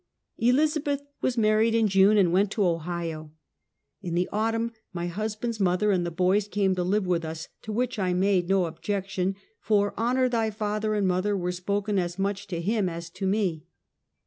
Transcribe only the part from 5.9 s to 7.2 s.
and the boys came to live